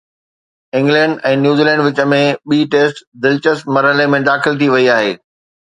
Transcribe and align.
England 0.79 1.19
۽ 1.31 1.35
New Zealand 1.41 1.85
وچ 1.89 2.01
۾ 2.15 2.19
ٻي 2.53 2.59
test 2.73 3.05
دلچسپ 3.27 3.71
مرحلي 3.79 4.11
۾ 4.17 4.25
داخل 4.33 4.61
ٿي 4.65 4.75
وئي 4.77 4.93
آهي 4.99 5.17